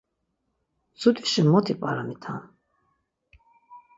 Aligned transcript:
Mtsudişi 0.93 1.41
mot 1.51 1.67
ip̌aramitam. 1.73 2.41